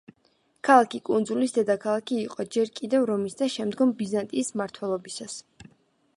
[0.69, 5.41] ქალაქი კუნძულის დედაქალაქი იყო ჯერ კიდევ რომის და შემდგომ ბიზანტიის მმართველობისას.